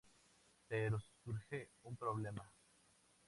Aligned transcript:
Pero 0.67 0.99
surge 0.99 1.69
un 1.83 1.95
problema. 1.95 2.51